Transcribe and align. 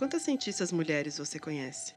Quantas 0.00 0.22
cientistas 0.22 0.72
mulheres 0.72 1.18
você 1.18 1.38
conhece? 1.38 1.92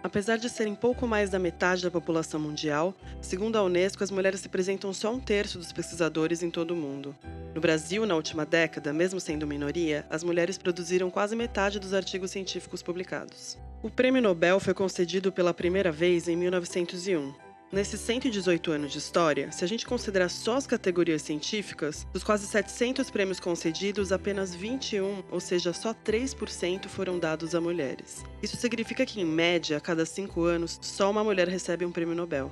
Apesar 0.00 0.38
de 0.38 0.48
serem 0.48 0.76
pouco 0.76 1.08
mais 1.08 1.28
da 1.28 1.36
metade 1.36 1.82
da 1.82 1.90
população 1.90 2.38
mundial, 2.38 2.94
segundo 3.20 3.56
a 3.56 3.64
Unesco, 3.64 4.04
as 4.04 4.12
mulheres 4.12 4.44
representam 4.44 4.92
só 4.92 5.12
um 5.12 5.18
terço 5.18 5.58
dos 5.58 5.72
pesquisadores 5.72 6.40
em 6.40 6.52
todo 6.52 6.70
o 6.70 6.76
mundo. 6.76 7.16
No 7.52 7.60
Brasil, 7.60 8.06
na 8.06 8.14
última 8.14 8.46
década, 8.46 8.92
mesmo 8.92 9.18
sendo 9.18 9.44
minoria, 9.44 10.06
as 10.08 10.22
mulheres 10.22 10.56
produziram 10.56 11.10
quase 11.10 11.34
metade 11.34 11.80
dos 11.80 11.92
artigos 11.92 12.30
científicos 12.30 12.80
publicados. 12.80 13.58
O 13.82 13.90
prêmio 13.90 14.22
Nobel 14.22 14.60
foi 14.60 14.72
concedido 14.72 15.32
pela 15.32 15.52
primeira 15.52 15.90
vez 15.90 16.28
em 16.28 16.36
1901. 16.36 17.47
Nesses 17.70 18.00
118 18.00 18.72
anos 18.72 18.92
de 18.92 18.98
história, 18.98 19.52
se 19.52 19.62
a 19.62 19.68
gente 19.68 19.84
considerar 19.84 20.30
só 20.30 20.56
as 20.56 20.66
categorias 20.66 21.20
científicas, 21.20 22.06
dos 22.14 22.24
quase 22.24 22.46
700 22.46 23.10
prêmios 23.10 23.38
concedidos, 23.38 24.10
apenas 24.10 24.54
21, 24.54 25.22
ou 25.30 25.38
seja, 25.38 25.74
só 25.74 25.92
3% 25.92 26.86
foram 26.88 27.18
dados 27.18 27.54
a 27.54 27.60
mulheres. 27.60 28.24
Isso 28.42 28.56
significa 28.56 29.04
que, 29.04 29.20
em 29.20 29.24
média, 29.24 29.76
a 29.76 29.80
cada 29.82 30.06
cinco 30.06 30.44
anos, 30.44 30.78
só 30.80 31.10
uma 31.10 31.22
mulher 31.22 31.46
recebe 31.46 31.84
um 31.84 31.92
prêmio 31.92 32.14
Nobel. 32.14 32.50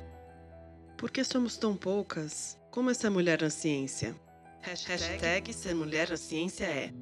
Por 0.98 1.10
que 1.10 1.24
somos 1.24 1.56
tão 1.56 1.74
poucas? 1.74 2.58
Como 2.70 2.94
ser 2.94 3.08
mulher 3.08 3.40
na 3.40 3.48
ciência? 3.48 4.14
Hashtag 4.60 5.50
ser 5.54 5.74
mulher 5.74 6.10
na 6.10 6.18
ciência 6.18 6.66
é. 6.66 6.92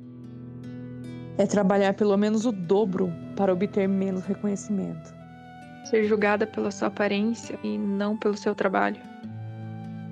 É 1.36 1.46
trabalhar 1.46 1.94
pelo 1.94 2.16
menos 2.16 2.46
o 2.46 2.52
dobro 2.52 3.12
para 3.34 3.52
obter 3.52 3.88
menos 3.88 4.24
reconhecimento 4.24 5.23
ser 5.84 6.04
julgada 6.04 6.46
pela 6.46 6.70
sua 6.70 6.88
aparência 6.88 7.58
e 7.62 7.76
não 7.78 8.16
pelo 8.16 8.36
seu 8.36 8.54
trabalho. 8.54 9.00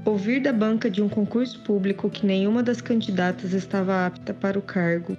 Ouvir 0.04 0.40
da 0.40 0.52
banca 0.52 0.90
de 0.90 1.00
um 1.00 1.08
concurso 1.08 1.62
público 1.62 2.10
que 2.10 2.26
nenhuma 2.26 2.62
das 2.62 2.80
candidatas 2.80 3.52
estava 3.52 4.06
apta 4.06 4.34
para 4.34 4.58
o 4.58 4.62
cargo. 4.62 5.16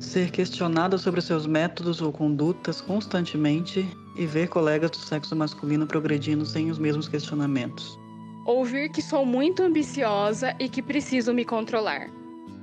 Ser 0.00 0.30
questionada 0.30 0.98
sobre 0.98 1.20
seus 1.20 1.46
métodos 1.46 2.00
ou 2.00 2.12
condutas 2.12 2.80
constantemente 2.80 3.88
e 4.16 4.26
ver 4.26 4.48
colegas 4.48 4.90
do 4.90 4.96
sexo 4.96 5.36
masculino 5.36 5.86
progredindo 5.86 6.44
sem 6.44 6.70
os 6.70 6.78
mesmos 6.78 7.08
questionamentos. 7.08 7.96
Ouvir 8.44 8.90
que 8.90 9.02
sou 9.02 9.24
muito 9.24 9.62
ambiciosa 9.62 10.54
e 10.58 10.68
que 10.68 10.82
preciso 10.82 11.32
me 11.32 11.44
controlar. 11.44 12.10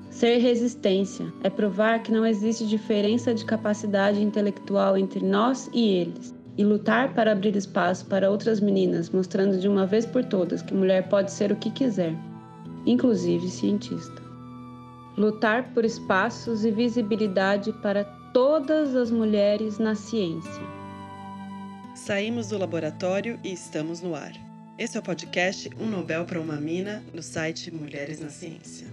Ser 0.10 0.38
resistência 0.38 1.32
é 1.44 1.50
provar 1.50 2.04
que 2.04 2.12
não 2.12 2.26
existe 2.26 2.68
diferença 2.68 3.34
de 3.34 3.46
capacidade 3.46 4.22
intelectual 4.22 4.98
entre 4.98 5.26
nós 5.26 5.70
e 5.74 5.90
eles 5.90 6.34
e 6.58 6.64
lutar 6.64 7.14
para 7.14 7.32
abrir 7.32 7.56
espaço 7.56 8.06
para 8.06 8.30
outras 8.30 8.60
meninas, 8.60 9.10
mostrando 9.10 9.60
de 9.60 9.68
uma 9.68 9.86
vez 9.86 10.06
por 10.06 10.24
todas 10.24 10.62
que 10.62 10.74
mulher 10.74 11.10
pode 11.10 11.32
ser 11.32 11.52
o 11.52 11.56
que 11.56 11.70
quiser, 11.70 12.14
inclusive 12.86 13.50
cientista. 13.50 14.24
Lutar 15.18 15.74
por 15.74 15.86
espaços 15.86 16.66
e 16.66 16.72
visibilidade 16.72 17.72
para 17.82 18.04
todas 18.34 18.96
as 18.96 19.10
mulheres 19.12 19.80
na 19.80 19.96
ciência. 19.96 20.64
Saímos 21.96 22.50
do 22.50 22.58
laboratório 22.58 23.40
e 23.44 23.54
estamos 23.54 24.02
no 24.02 24.14
ar. 24.14 24.34
Esse 24.78 24.98
é 24.98 25.00
o 25.00 25.04
podcast 25.04 25.70
Um 25.80 25.88
Nobel 25.88 26.26
para 26.26 26.42
uma 26.42 26.58
Mina, 26.58 27.02
no 27.14 27.24
site 27.24 27.74
Mulheres 27.74 28.20
na 28.20 28.30
Ciência. 28.30 28.88